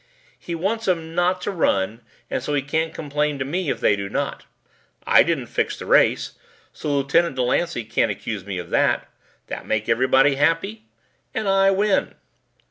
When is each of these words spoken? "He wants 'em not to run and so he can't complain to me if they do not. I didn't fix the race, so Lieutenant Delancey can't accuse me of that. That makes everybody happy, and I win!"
"He 0.39 0.55
wants 0.55 0.87
'em 0.87 1.13
not 1.13 1.41
to 1.41 1.51
run 1.51 2.01
and 2.27 2.41
so 2.41 2.55
he 2.55 2.63
can't 2.63 2.91
complain 2.91 3.37
to 3.37 3.45
me 3.45 3.69
if 3.69 3.79
they 3.79 3.95
do 3.95 4.09
not. 4.09 4.45
I 5.05 5.21
didn't 5.21 5.45
fix 5.45 5.77
the 5.77 5.85
race, 5.85 6.31
so 6.73 6.89
Lieutenant 6.97 7.35
Delancey 7.35 7.83
can't 7.83 8.09
accuse 8.09 8.43
me 8.43 8.57
of 8.57 8.71
that. 8.71 9.07
That 9.45 9.67
makes 9.67 9.89
everybody 9.89 10.33
happy, 10.37 10.85
and 11.35 11.47
I 11.47 11.69
win!" 11.69 12.15